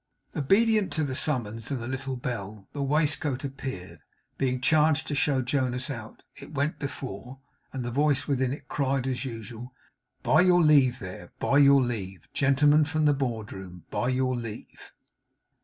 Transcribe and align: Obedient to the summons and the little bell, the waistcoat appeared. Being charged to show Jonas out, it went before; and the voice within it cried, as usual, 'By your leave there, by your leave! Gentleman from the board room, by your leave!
Obedient 0.35 0.91
to 0.93 1.03
the 1.03 1.13
summons 1.13 1.69
and 1.69 1.79
the 1.79 1.87
little 1.87 2.15
bell, 2.15 2.67
the 2.73 2.81
waistcoat 2.81 3.43
appeared. 3.43 3.99
Being 4.39 4.59
charged 4.59 5.05
to 5.09 5.13
show 5.13 5.43
Jonas 5.43 5.91
out, 5.91 6.23
it 6.35 6.55
went 6.55 6.79
before; 6.79 7.37
and 7.71 7.83
the 7.85 7.91
voice 7.91 8.27
within 8.27 8.51
it 8.51 8.67
cried, 8.67 9.05
as 9.05 9.25
usual, 9.25 9.75
'By 10.23 10.41
your 10.41 10.63
leave 10.63 10.97
there, 10.97 11.33
by 11.39 11.59
your 11.59 11.83
leave! 11.83 12.27
Gentleman 12.33 12.83
from 12.85 13.05
the 13.05 13.13
board 13.13 13.53
room, 13.53 13.85
by 13.91 14.07
your 14.09 14.35
leave! 14.35 14.91